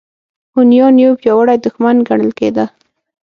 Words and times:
هونیان 0.53 0.95
یو 1.03 1.13
پیاوړی 1.21 1.57
دښمن 1.65 1.97
ګڼل 2.07 2.29
کېده. 2.39 2.65